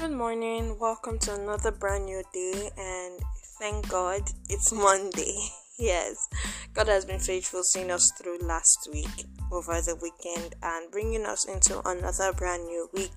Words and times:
Good 0.00 0.12
morning. 0.12 0.78
Welcome 0.78 1.18
to 1.18 1.34
another 1.34 1.70
brand 1.70 2.06
new 2.06 2.22
day, 2.32 2.70
and 2.78 3.20
thank 3.58 3.86
God 3.90 4.22
it's 4.48 4.72
Monday. 4.88 5.36
Yes, 5.78 6.26
God 6.72 6.88
has 6.88 7.04
been 7.04 7.18
faithful 7.18 7.62
seeing 7.62 7.90
us 7.90 8.10
through 8.12 8.38
last 8.38 8.88
week 8.90 9.26
over 9.52 9.74
the 9.82 9.96
weekend 10.00 10.54
and 10.62 10.90
bringing 10.90 11.26
us 11.26 11.44
into 11.44 11.86
another 11.86 12.32
brand 12.32 12.64
new 12.64 12.88
week. 12.94 13.10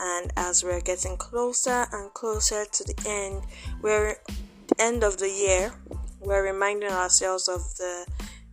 And 0.00 0.32
as 0.36 0.64
we're 0.64 0.80
getting 0.80 1.16
closer 1.16 1.86
and 1.92 2.12
closer 2.12 2.64
to 2.64 2.84
the 2.84 3.04
end, 3.06 3.44
we're 3.80 4.16
the 4.66 4.82
end 4.82 5.04
of 5.04 5.18
the 5.18 5.30
year, 5.30 5.72
we're 6.18 6.42
reminding 6.42 6.90
ourselves 6.90 7.46
of 7.46 7.60
the 7.76 8.04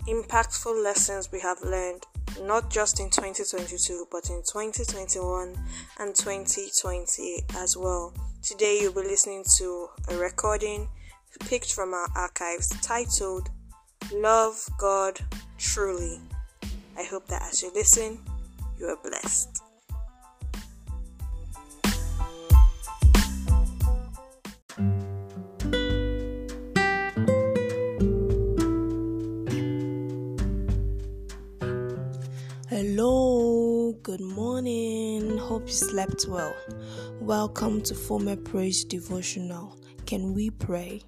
impactful 0.08 0.84
lessons 0.84 1.32
we 1.32 1.40
have 1.40 1.64
learned 1.64 2.06
not 2.44 2.70
just 2.70 3.00
in 3.00 3.10
2022 3.10 4.08
but 4.12 4.30
in 4.30 4.42
2021 4.44 5.56
and 6.00 6.16
2020 6.16 7.46
as 7.56 7.76
well. 7.78 8.14
Today 8.42 8.80
you'll 8.82 8.94
be 8.94 9.02
listening 9.02 9.44
to 9.58 9.88
a 10.10 10.18
recording 10.18 10.88
picked 11.40 11.74
from 11.74 11.94
our 11.94 12.08
archives 12.16 12.70
titled 12.82 13.50
Love 14.14 14.68
God 14.78 15.20
Truly. 15.58 16.20
I 16.98 17.04
hope 17.04 17.28
that 17.28 17.42
as 17.44 17.62
you 17.62 17.72
listen, 17.74 18.20
you 18.80 18.88
are 18.88 18.98
blessed. 18.98 19.67
Hope 35.48 35.68
you 35.68 35.74
slept 35.74 36.26
well. 36.28 36.54
Welcome 37.22 37.82
to 37.84 37.96
Former 37.96 38.36
Praise 38.36 38.84
Devotional. 38.84 39.78
Can 40.06 40.34
we 40.34 40.50
pray? 40.50 41.02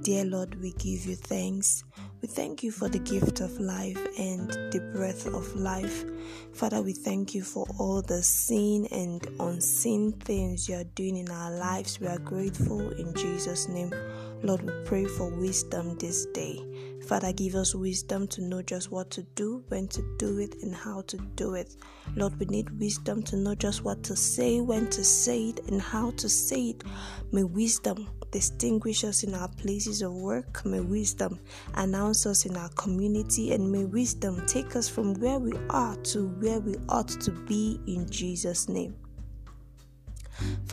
Dear 0.00 0.24
Lord, 0.24 0.60
we 0.60 0.72
give 0.72 1.06
you 1.06 1.14
thanks. 1.14 1.84
We 2.20 2.26
thank 2.26 2.64
you 2.64 2.72
for 2.72 2.88
the 2.88 2.98
gift 2.98 3.38
of 3.38 3.60
life 3.60 3.96
and 4.18 4.50
the 4.72 4.80
breath 4.92 5.28
of 5.28 5.54
life. 5.54 6.04
Father, 6.52 6.82
we 6.82 6.94
thank 6.94 7.32
you 7.32 7.44
for 7.44 7.64
all 7.78 8.02
the 8.02 8.24
seen 8.24 8.86
and 8.86 9.24
unseen 9.38 10.10
things 10.14 10.68
you 10.68 10.74
are 10.74 10.90
doing 10.96 11.16
in 11.16 11.30
our 11.30 11.52
lives. 11.52 12.00
We 12.00 12.08
are 12.08 12.18
grateful 12.18 12.90
in 12.90 13.14
Jesus' 13.14 13.68
name. 13.68 13.94
Lord, 14.42 14.62
we 14.62 14.72
pray 14.84 15.04
for 15.04 15.30
wisdom 15.30 15.96
this 15.98 16.26
day. 16.26 16.60
Father, 17.04 17.34
give 17.34 17.54
us 17.54 17.74
wisdom 17.74 18.26
to 18.28 18.40
know 18.40 18.62
just 18.62 18.90
what 18.90 19.10
to 19.10 19.22
do, 19.34 19.62
when 19.68 19.88
to 19.88 20.02
do 20.18 20.38
it, 20.38 20.54
and 20.62 20.74
how 20.74 21.02
to 21.02 21.18
do 21.36 21.54
it. 21.54 21.76
Lord, 22.16 22.38
we 22.40 22.46
need 22.46 22.70
wisdom 22.80 23.22
to 23.24 23.36
know 23.36 23.54
just 23.54 23.84
what 23.84 24.02
to 24.04 24.16
say, 24.16 24.62
when 24.62 24.88
to 24.88 25.04
say 25.04 25.50
it, 25.50 25.60
and 25.68 25.82
how 25.82 26.12
to 26.12 26.28
say 26.30 26.70
it. 26.70 26.82
May 27.30 27.42
wisdom 27.42 28.08
distinguish 28.30 29.04
us 29.04 29.22
in 29.22 29.34
our 29.34 29.48
places 29.48 30.00
of 30.00 30.14
work. 30.14 30.64
May 30.64 30.80
wisdom 30.80 31.40
announce 31.74 32.24
us 32.24 32.46
in 32.46 32.56
our 32.56 32.70
community, 32.70 33.52
and 33.52 33.70
may 33.70 33.84
wisdom 33.84 34.42
take 34.46 34.74
us 34.74 34.88
from 34.88 35.12
where 35.14 35.38
we 35.38 35.52
are 35.68 35.96
to 35.96 36.28
where 36.40 36.60
we 36.60 36.76
ought 36.88 37.08
to 37.08 37.30
be 37.30 37.78
in 37.86 38.08
Jesus' 38.10 38.66
name. 38.66 38.96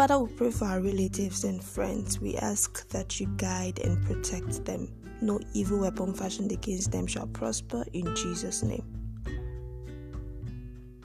Father, 0.01 0.17
we 0.17 0.33
pray 0.33 0.49
for 0.49 0.65
our 0.65 0.81
relatives 0.81 1.43
and 1.43 1.63
friends. 1.63 2.19
We 2.19 2.35
ask 2.37 2.89
that 2.89 3.19
you 3.19 3.27
guide 3.37 3.77
and 3.81 4.03
protect 4.03 4.65
them. 4.65 4.91
No 5.21 5.39
evil 5.53 5.81
weapon 5.81 6.15
fashioned 6.15 6.51
against 6.51 6.91
them 6.91 7.05
shall 7.05 7.27
prosper 7.27 7.85
in 7.93 8.15
Jesus' 8.15 8.63
name. 8.63 8.83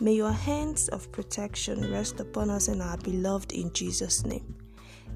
May 0.01 0.15
your 0.15 0.33
hands 0.33 0.89
of 0.89 1.13
protection 1.13 1.93
rest 1.93 2.21
upon 2.21 2.49
us 2.49 2.69
and 2.69 2.81
our 2.81 2.97
beloved 2.97 3.53
in 3.53 3.71
Jesus' 3.75 4.25
name. 4.25 4.55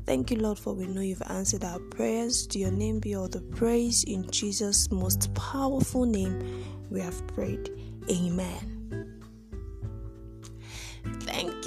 Thank 0.05 0.31
you, 0.31 0.37
Lord, 0.37 0.59
for 0.59 0.75
we 0.75 0.87
know 0.87 1.01
you've 1.01 1.23
answered 1.31 1.65
our 1.65 1.79
prayers. 1.79 2.47
To 2.49 2.59
your 2.59 2.73
name 2.73 3.01
be 3.01 3.15
all 3.15 3.29
the 3.29 3.41
praise. 3.41 4.05
In 4.05 4.31
Jesus' 4.31 4.91
most 4.91 5.33
powerful 5.33 6.05
name, 6.05 6.67
we 6.91 7.01
have 7.01 7.27
prayed. 7.29 7.71
Amen. 8.11 8.80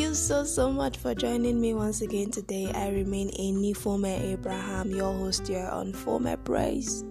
You 0.03 0.13
so 0.13 0.43
so 0.43 0.69
much 0.69 0.97
for 0.97 1.15
joining 1.15 1.61
me 1.61 1.73
once 1.73 2.01
again 2.01 2.29
today. 2.29 2.69
I 2.75 2.89
remain 2.89 3.31
a 3.39 3.51
new 3.53 3.73
Former 3.73 4.09
Abraham, 4.09 4.91
your 4.91 5.13
host 5.13 5.47
here 5.47 5.69
on 5.71 5.93
Former 5.93 6.35
Praise. 6.35 7.05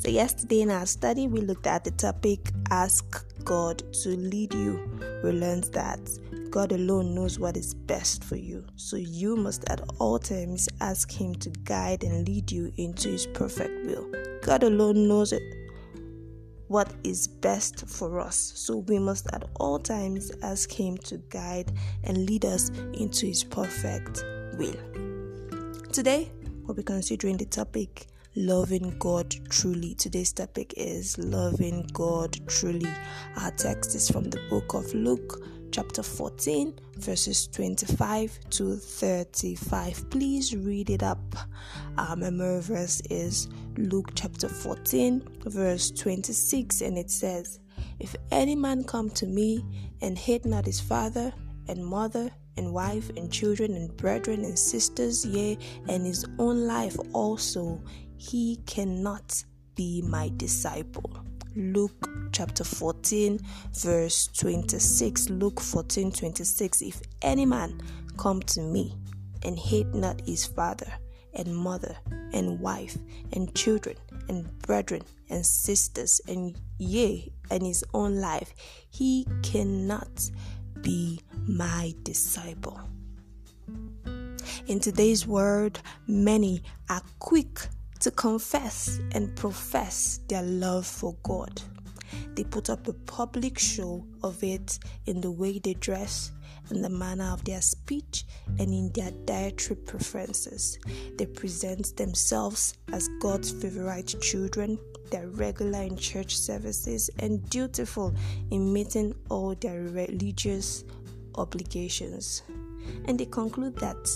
So 0.00 0.08
yesterday 0.08 0.62
in 0.62 0.70
our 0.70 0.86
study 0.86 1.26
we 1.26 1.42
looked 1.42 1.66
at 1.66 1.84
the 1.84 1.90
topic 1.90 2.50
Ask 2.70 3.26
God 3.44 3.82
to 4.02 4.08
lead 4.08 4.54
you. 4.54 4.80
We 5.22 5.32
learned 5.32 5.64
that 5.74 6.00
God 6.50 6.72
alone 6.72 7.14
knows 7.14 7.38
what 7.38 7.54
is 7.58 7.74
best 7.74 8.24
for 8.24 8.36
you. 8.36 8.64
So 8.76 8.96
you 8.96 9.36
must 9.36 9.68
at 9.68 9.82
all 9.98 10.18
times 10.18 10.70
ask 10.80 11.12
him 11.12 11.34
to 11.34 11.50
guide 11.64 12.02
and 12.02 12.26
lead 12.26 12.50
you 12.50 12.72
into 12.78 13.10
his 13.10 13.26
perfect 13.26 13.84
will. 13.84 14.10
God 14.40 14.62
alone 14.62 15.06
knows 15.06 15.34
it 15.34 15.42
what 16.72 16.90
is 17.04 17.28
best 17.28 17.86
for 17.86 18.18
us. 18.18 18.52
So 18.54 18.78
we 18.78 18.98
must 18.98 19.26
at 19.34 19.44
all 19.60 19.78
times 19.78 20.32
ask 20.42 20.72
Him 20.72 20.96
to 21.04 21.18
guide 21.28 21.70
and 22.04 22.24
lead 22.24 22.46
us 22.46 22.70
into 22.94 23.26
His 23.26 23.44
perfect 23.44 24.24
will. 24.56 24.74
Today, 25.92 26.32
we'll 26.62 26.74
be 26.74 26.82
considering 26.82 27.36
the 27.36 27.44
topic 27.44 28.06
loving 28.36 28.96
God 28.98 29.36
truly. 29.50 29.94
Today's 29.96 30.32
topic 30.32 30.72
is 30.78 31.18
loving 31.18 31.86
God 31.92 32.38
truly. 32.48 32.90
Our 33.36 33.50
text 33.50 33.94
is 33.94 34.10
from 34.10 34.30
the 34.30 34.40
book 34.48 34.72
of 34.72 34.94
Luke, 34.94 35.44
chapter 35.72 36.02
14, 36.02 36.72
verses 36.96 37.48
25 37.48 38.38
to 38.48 38.76
35. 38.76 40.08
Please 40.08 40.56
read 40.56 40.88
it 40.88 41.02
up. 41.02 41.36
Our 41.98 42.16
memory 42.16 42.62
verse 42.62 43.02
is 43.10 43.48
Luke 43.76 44.12
chapter 44.14 44.48
14, 44.48 45.22
verse 45.46 45.90
26, 45.90 46.82
and 46.82 46.98
it 46.98 47.10
says, 47.10 47.60
If 47.98 48.14
any 48.30 48.54
man 48.54 48.84
come 48.84 49.10
to 49.10 49.26
me 49.26 49.64
and 50.00 50.18
hate 50.18 50.44
not 50.44 50.66
his 50.66 50.80
father 50.80 51.32
and 51.68 51.84
mother, 51.84 52.30
and 52.56 52.72
wife 52.72 53.10
and 53.16 53.32
children 53.32 53.74
and 53.74 53.96
brethren 53.96 54.44
and 54.44 54.58
sisters, 54.58 55.24
yea, 55.24 55.56
and 55.88 56.06
his 56.06 56.26
own 56.38 56.66
life 56.66 56.96
also, 57.12 57.80
he 58.16 58.58
cannot 58.66 59.42
be 59.74 60.02
my 60.02 60.30
disciple. 60.36 61.18
Luke 61.56 62.08
chapter 62.32 62.64
14, 62.64 63.38
verse 63.72 64.28
26. 64.38 65.30
Luke 65.30 65.60
14, 65.60 66.12
26. 66.12 66.82
If 66.82 67.00
any 67.22 67.46
man 67.46 67.80
come 68.16 68.40
to 68.40 68.60
me 68.60 68.96
and 69.44 69.58
hate 69.58 69.88
not 69.94 70.20
his 70.22 70.46
father 70.46 70.92
and 71.34 71.56
mother 71.56 71.96
and 72.32 72.60
wife 72.60 72.96
and 73.32 73.54
children 73.54 73.96
and 74.28 74.46
brethren 74.62 75.02
and 75.30 75.44
sisters 75.44 76.20
and 76.28 76.56
yea 76.78 77.32
and 77.50 77.62
his 77.62 77.84
own 77.94 78.16
life, 78.16 78.54
he 78.90 79.26
cannot 79.42 80.30
be 80.80 81.20
my 81.46 81.94
disciple. 82.02 82.80
In 84.66 84.80
today's 84.80 85.26
world 85.26 85.80
many 86.06 86.62
are 86.88 87.02
quick 87.18 87.60
to 88.00 88.10
confess 88.10 89.00
and 89.12 89.34
profess 89.36 90.20
their 90.28 90.42
love 90.42 90.86
for 90.86 91.14
God. 91.22 91.62
They 92.34 92.44
put 92.44 92.70
up 92.70 92.88
a 92.88 92.92
public 92.92 93.58
show 93.58 94.04
of 94.22 94.42
it 94.42 94.78
in 95.06 95.20
the 95.20 95.30
way 95.30 95.58
they 95.58 95.74
dress, 95.74 96.32
in 96.70 96.82
the 96.82 96.88
manner 96.88 97.32
of 97.32 97.44
their 97.44 97.60
speech, 97.60 98.24
and 98.58 98.72
in 98.72 98.90
their 98.92 99.10
dietary 99.24 99.76
preferences. 99.76 100.78
They 101.16 101.26
present 101.26 101.96
themselves 101.96 102.74
as 102.92 103.08
God's 103.20 103.50
favorite 103.50 104.14
children. 104.20 104.78
They're 105.10 105.28
regular 105.28 105.82
in 105.82 105.96
church 105.96 106.36
services 106.36 107.10
and 107.18 107.48
dutiful 107.50 108.14
in 108.50 108.72
meeting 108.72 109.14
all 109.28 109.54
their 109.54 109.82
religious 109.82 110.84
obligations. 111.34 112.42
And 113.06 113.18
they 113.18 113.26
conclude 113.26 113.76
that 113.76 114.08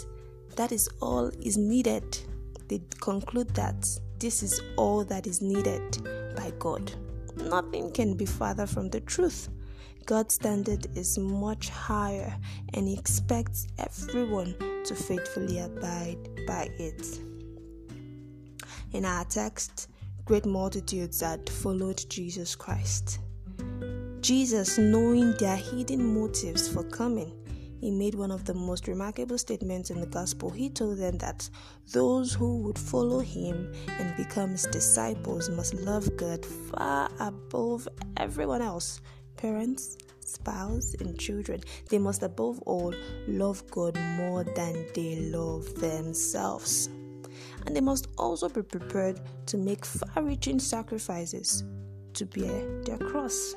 that 0.56 0.72
is 0.72 0.88
all 1.00 1.28
is 1.40 1.56
needed 1.58 2.18
they 2.68 2.80
conclude 3.00 3.54
that 3.54 3.88
this 4.18 4.42
is 4.42 4.60
all 4.76 5.04
that 5.04 5.26
is 5.26 5.40
needed 5.40 6.02
by 6.36 6.52
God. 6.58 6.92
Nothing 7.36 7.92
can 7.92 8.14
be 8.14 8.26
farther 8.26 8.66
from 8.66 8.90
the 8.90 9.00
truth. 9.00 9.48
God's 10.06 10.36
standard 10.36 10.86
is 10.96 11.18
much 11.18 11.68
higher 11.68 12.32
and 12.74 12.86
He 12.86 12.94
expects 12.96 13.66
everyone 13.76 14.54
to 14.84 14.94
faithfully 14.94 15.58
abide 15.58 16.46
by 16.46 16.70
it. 16.78 17.18
In 18.92 19.04
our 19.04 19.24
text, 19.24 19.88
great 20.24 20.46
multitudes 20.46 21.22
had 21.22 21.50
followed 21.50 22.04
Jesus 22.08 22.54
Christ. 22.54 23.18
Jesus, 24.20 24.78
knowing 24.78 25.32
their 25.38 25.56
hidden 25.56 26.14
motives 26.14 26.68
for 26.68 26.84
coming, 26.84 27.32
he 27.80 27.90
made 27.90 28.14
one 28.14 28.30
of 28.30 28.44
the 28.44 28.54
most 28.54 28.86
remarkable 28.86 29.38
statements 29.38 29.90
in 29.90 30.00
the 30.00 30.06
gospel. 30.06 30.50
He 30.50 30.70
told 30.70 30.98
them 30.98 31.18
that 31.18 31.50
those 31.92 32.32
who 32.32 32.58
would 32.62 32.78
follow 32.78 33.18
him 33.18 33.72
and 33.88 34.16
become 34.16 34.50
his 34.50 34.66
disciples 34.66 35.50
must 35.50 35.74
love 35.74 36.16
God 36.16 36.46
far 36.46 37.10
above 37.18 37.88
everyone 38.16 38.62
else 38.62 39.00
parents, 39.36 39.98
spouse, 40.20 40.94
and 41.00 41.18
children. 41.18 41.60
They 41.88 41.98
must 41.98 42.22
above 42.22 42.60
all 42.66 42.94
love 43.28 43.68
God 43.70 43.98
more 44.16 44.44
than 44.44 44.86
they 44.94 45.16
love 45.30 45.74
themselves. 45.76 46.88
And 47.66 47.74
they 47.74 47.80
must 47.80 48.08
also 48.16 48.48
be 48.48 48.62
prepared 48.62 49.20
to 49.46 49.56
make 49.56 49.84
far 49.84 50.22
reaching 50.22 50.58
sacrifices 50.58 51.64
to 52.14 52.26
bear 52.26 52.82
their 52.82 52.98
cross. 52.98 53.54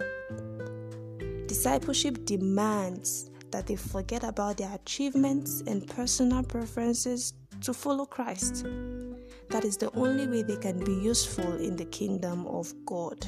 Discipleship 1.47 2.25
demands 2.25 3.29
that 3.51 3.67
they 3.67 3.75
forget 3.75 4.23
about 4.23 4.57
their 4.57 4.73
achievements 4.73 5.63
and 5.65 5.87
personal 5.87 6.43
preferences 6.43 7.33
to 7.61 7.73
follow 7.73 8.05
Christ. 8.05 8.65
That 9.49 9.65
is 9.65 9.77
the 9.77 9.91
only 9.95 10.27
way 10.27 10.43
they 10.43 10.57
can 10.57 10.83
be 10.83 10.93
useful 10.93 11.57
in 11.57 11.75
the 11.75 11.85
kingdom 11.85 12.45
of 12.47 12.71
God. 12.85 13.25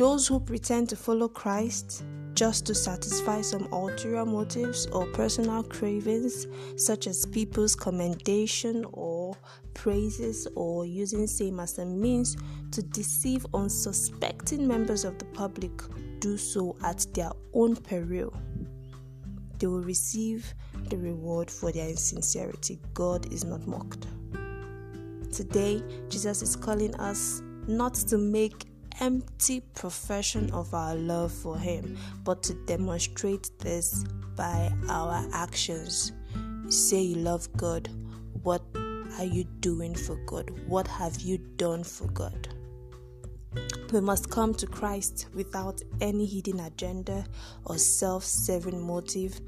Those 0.00 0.26
who 0.26 0.40
pretend 0.40 0.88
to 0.88 0.96
follow 0.96 1.28
Christ 1.28 2.04
just 2.32 2.64
to 2.64 2.74
satisfy 2.74 3.42
some 3.42 3.68
ulterior 3.70 4.24
motives 4.24 4.86
or 4.86 5.04
personal 5.08 5.62
cravings, 5.62 6.46
such 6.76 7.06
as 7.06 7.26
people's 7.26 7.74
commendation 7.74 8.86
or 8.94 9.36
praises, 9.74 10.48
or 10.54 10.86
using 10.86 11.26
same 11.26 11.60
as 11.60 11.78
a 11.78 11.84
means 11.84 12.38
to 12.70 12.82
deceive 12.82 13.44
unsuspecting 13.52 14.66
members 14.66 15.04
of 15.04 15.18
the 15.18 15.26
public, 15.26 15.82
do 16.20 16.38
so 16.38 16.78
at 16.82 17.04
their 17.12 17.32
own 17.52 17.76
peril. 17.76 18.32
They 19.58 19.66
will 19.66 19.82
receive 19.82 20.54
the 20.88 20.96
reward 20.96 21.50
for 21.50 21.72
their 21.72 21.90
insincerity. 21.90 22.80
God 22.94 23.30
is 23.30 23.44
not 23.44 23.66
mocked. 23.66 24.06
Today, 25.30 25.82
Jesus 26.08 26.40
is 26.40 26.56
calling 26.56 26.94
us 26.94 27.42
not 27.66 27.92
to 27.92 28.16
make 28.16 28.69
empty 29.00 29.60
profession 29.74 30.50
of 30.52 30.72
our 30.74 30.94
love 30.94 31.32
for 31.32 31.58
Him, 31.58 31.96
but 32.24 32.42
to 32.44 32.54
demonstrate 32.66 33.50
this 33.58 34.04
by 34.36 34.72
our 34.88 35.26
actions. 35.32 36.12
Say 36.68 37.00
you 37.00 37.16
love 37.16 37.48
God. 37.56 37.88
What 38.42 38.62
are 39.18 39.24
you 39.24 39.44
doing 39.60 39.94
for 39.94 40.16
God? 40.26 40.50
What 40.66 40.86
have 40.86 41.20
you 41.20 41.38
done 41.56 41.82
for 41.82 42.06
God? 42.08 42.48
We 43.92 44.00
must 44.00 44.30
come 44.30 44.54
to 44.54 44.66
Christ 44.66 45.26
without 45.34 45.82
any 46.00 46.24
hidden 46.24 46.60
agenda 46.60 47.24
or 47.64 47.76
self 47.78 48.24
serving 48.24 48.80
motive. 48.80 49.40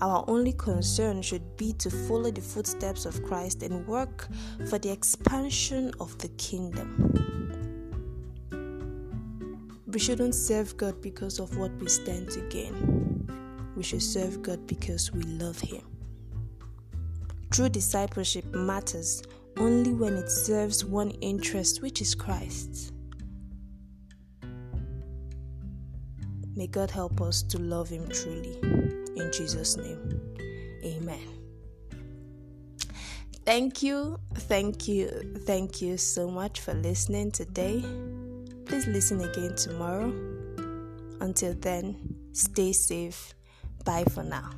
Our 0.00 0.24
only 0.28 0.52
concern 0.52 1.22
should 1.22 1.56
be 1.56 1.72
to 1.74 1.90
follow 1.90 2.30
the 2.30 2.40
footsteps 2.40 3.06
of 3.06 3.22
Christ 3.24 3.62
and 3.62 3.86
work 3.86 4.28
for 4.68 4.78
the 4.78 4.90
expansion 4.90 5.92
of 5.98 6.16
the 6.18 6.28
kingdom. 6.28 7.37
We 9.88 9.98
shouldn't 9.98 10.34
serve 10.34 10.76
God 10.76 11.00
because 11.00 11.38
of 11.38 11.56
what 11.56 11.72
we 11.80 11.88
stand 11.88 12.30
to 12.32 12.40
gain. 12.50 13.26
We 13.74 13.82
should 13.82 14.02
serve 14.02 14.42
God 14.42 14.66
because 14.66 15.12
we 15.12 15.22
love 15.22 15.58
Him. 15.60 15.80
True 17.50 17.70
discipleship 17.70 18.44
matters 18.54 19.22
only 19.56 19.94
when 19.94 20.14
it 20.14 20.30
serves 20.30 20.84
one 20.84 21.10
interest, 21.22 21.80
which 21.80 22.02
is 22.02 22.14
Christ. 22.14 22.92
May 26.54 26.66
God 26.66 26.90
help 26.90 27.22
us 27.22 27.42
to 27.44 27.58
love 27.58 27.88
Him 27.88 28.06
truly. 28.08 28.58
In 29.16 29.30
Jesus' 29.32 29.78
name, 29.78 30.20
Amen. 30.84 31.20
Thank 33.46 33.82
you, 33.82 34.20
thank 34.34 34.86
you, 34.86 35.08
thank 35.46 35.80
you 35.80 35.96
so 35.96 36.28
much 36.28 36.60
for 36.60 36.74
listening 36.74 37.30
today. 37.30 37.82
Please 38.68 38.86
listen 38.86 39.20
again 39.22 39.56
tomorrow. 39.56 40.12
Until 41.20 41.54
then, 41.54 41.96
stay 42.32 42.72
safe. 42.72 43.34
Bye 43.84 44.04
for 44.04 44.22
now. 44.22 44.50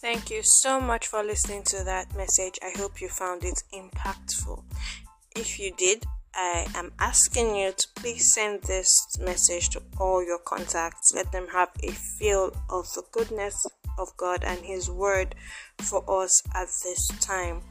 Thank 0.00 0.30
you 0.30 0.40
so 0.42 0.80
much 0.80 1.06
for 1.06 1.22
listening 1.22 1.62
to 1.66 1.84
that 1.84 2.16
message. 2.16 2.58
I 2.62 2.76
hope 2.76 3.00
you 3.00 3.08
found 3.08 3.44
it 3.44 3.62
impactful. 3.72 4.64
If 5.36 5.60
you 5.60 5.72
did, 5.76 6.04
I 6.40 6.68
am 6.76 6.92
asking 7.00 7.56
you 7.56 7.72
to 7.72 7.86
please 7.96 8.32
send 8.32 8.62
this 8.62 8.88
message 9.18 9.70
to 9.70 9.82
all 9.98 10.24
your 10.24 10.38
contacts. 10.38 11.12
Let 11.12 11.32
them 11.32 11.48
have 11.48 11.70
a 11.82 11.90
feel 11.90 12.52
of 12.70 12.84
the 12.94 13.02
goodness 13.10 13.66
of 13.98 14.16
God 14.16 14.44
and 14.44 14.60
His 14.60 14.88
Word 14.88 15.34
for 15.78 16.04
us 16.22 16.40
at 16.54 16.68
this 16.84 17.08
time. 17.20 17.62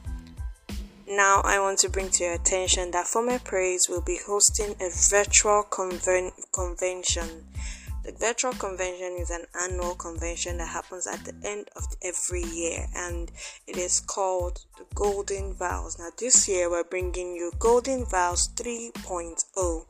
Now, 1.08 1.40
I 1.46 1.62
want 1.62 1.80
to 1.80 1.90
bring 1.90 2.10
to 2.10 2.26
your 2.26 2.34
attention 2.34 2.92
that 2.92 3.08
Former 3.08 3.40
Praise 3.40 3.88
will 3.88 4.02
be 4.02 4.20
hosting 4.28 4.76
a 4.82 4.90
virtual 4.92 5.64
conven- 5.72 6.34
convention 6.52 7.48
the 8.08 8.14
virtual 8.14 8.54
convention 8.54 9.18
is 9.20 9.30
an 9.32 9.44
annual 9.60 9.94
convention 9.96 10.58
that 10.60 10.70
happens 10.70 11.08
at 11.08 11.26
the 11.26 11.36
end 11.46 11.70
of 11.76 11.84
every 12.02 12.42
year 12.42 12.88
and 12.96 13.30
it 13.68 13.76
is 13.76 14.00
called 14.00 14.64
the 14.78 14.86
Golden 14.96 15.54
Vows. 15.54 16.00
Now, 16.00 16.08
this 16.18 16.48
year 16.48 16.70
we're 16.70 16.86
bringing 16.86 17.36
you 17.36 17.52
Golden 17.60 18.06
Vows 18.06 18.48
3.0, 18.56 19.86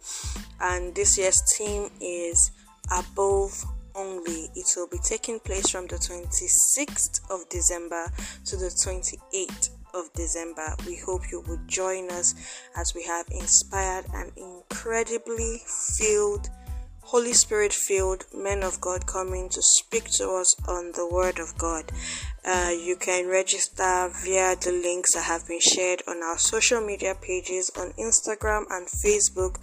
and 0.60 0.96
this 0.96 1.16
year's 1.20 1.44
theme 1.56 1.92
is 2.02 2.50
Above 2.92 3.64
Only. 3.94 4.50
It 4.56 4.66
will 4.76 4.88
be 4.88 4.98
taking 4.98 5.40
place 5.40 5.70
from 5.70 5.86
the 5.86 5.98
26th 5.98 7.20
of 7.30 7.48
December 7.50 8.12
to 8.46 8.58
the 8.58 8.66
28th 8.66 9.70
of 9.94 10.12
December. 10.14 10.76
We 10.88 10.96
hope 10.96 11.30
you 11.32 11.42
will 11.42 11.62
join 11.68 12.10
us 12.10 12.34
as 12.76 12.96
we 12.96 13.04
have 13.04 13.28
inspired 13.30 14.06
and 14.12 14.32
incredibly 14.36 15.62
filled 15.68 16.50
Holy 17.12 17.32
Spirit 17.32 17.72
filled 17.72 18.26
men 18.36 18.64
of 18.64 18.82
God 18.82 19.06
coming 19.06 19.48
to 19.52 19.62
speak 19.62 20.10
to 20.18 20.30
us 20.30 20.54
on 20.68 20.92
the 20.92 21.08
Word 21.10 21.40
of 21.40 21.58
God. 21.58 21.90
Uh, 22.44 22.74
you 22.78 22.98
can 22.98 23.30
register 23.30 24.12
via 24.26 24.58
the 24.58 24.74
links 24.74 25.14
that 25.14 25.24
have 25.24 25.48
been 25.48 25.62
shared 25.62 26.02
on 26.06 26.22
our 26.22 26.38
social 26.38 26.82
media 26.82 27.16
pages 27.16 27.72
on 27.78 27.94
Instagram 27.94 28.66
and 28.70 28.88
Facebook 28.90 29.56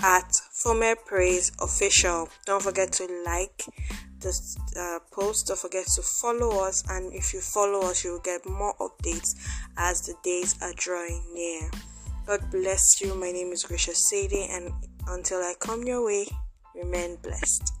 at 0.00 0.32
Former 0.62 0.94
Praise 0.94 1.50
Official. 1.60 2.28
Don't 2.46 2.62
forget 2.62 2.92
to 2.92 3.22
like 3.26 3.64
this 4.20 4.56
uh, 4.78 5.00
post. 5.10 5.48
Don't 5.48 5.58
forget 5.58 5.86
to 5.96 6.02
follow 6.22 6.64
us, 6.64 6.84
and 6.88 7.12
if 7.12 7.34
you 7.34 7.40
follow 7.40 7.80
us, 7.90 8.04
you 8.04 8.12
will 8.12 8.20
get 8.20 8.48
more 8.48 8.76
updates 8.78 9.34
as 9.76 10.02
the 10.02 10.14
days 10.22 10.54
are 10.62 10.72
drawing 10.76 11.20
near. 11.34 11.68
God 12.28 12.48
bless 12.52 13.00
you. 13.00 13.16
My 13.16 13.32
name 13.32 13.50
is 13.50 13.64
Grisha 13.64 13.92
Sadie, 13.92 14.46
and 14.48 14.72
until 15.08 15.40
I 15.40 15.54
come 15.58 15.82
your 15.82 16.06
way, 16.06 16.28
Remain 16.82 17.16
blessed. 17.22 17.79